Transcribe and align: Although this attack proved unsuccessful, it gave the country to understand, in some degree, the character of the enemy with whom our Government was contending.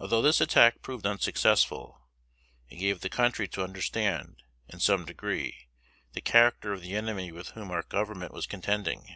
Although 0.00 0.22
this 0.22 0.40
attack 0.40 0.82
proved 0.82 1.06
unsuccessful, 1.06 2.00
it 2.68 2.78
gave 2.78 3.00
the 3.00 3.08
country 3.08 3.46
to 3.50 3.62
understand, 3.62 4.42
in 4.68 4.80
some 4.80 5.04
degree, 5.04 5.68
the 6.14 6.20
character 6.20 6.72
of 6.72 6.80
the 6.82 6.96
enemy 6.96 7.30
with 7.30 7.50
whom 7.50 7.70
our 7.70 7.84
Government 7.84 8.34
was 8.34 8.48
contending. 8.48 9.14